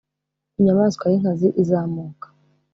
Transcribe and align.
Inyamaswa 0.59 1.05
y 1.11 1.13
inkazi 1.17 1.47
izamuka 1.61 2.27